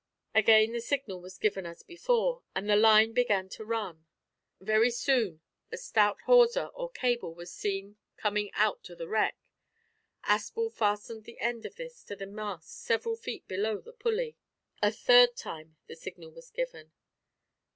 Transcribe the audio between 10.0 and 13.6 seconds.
Aspel fastened the end of this to the mast several feet